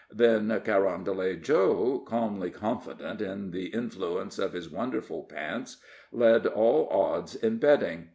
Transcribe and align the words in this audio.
Then 0.11 0.47
Carondelet 0.65 1.43
Joe, 1.43 1.99
calmly 1.99 2.49
confident 2.49 3.21
in 3.21 3.51
the 3.51 3.67
influence 3.67 4.39
of 4.39 4.53
his 4.53 4.67
wonderful 4.67 5.25
pants, 5.25 5.77
led 6.11 6.47
all 6.47 6.89
odds 6.89 7.35
in 7.35 7.57
betting. 7.57 8.09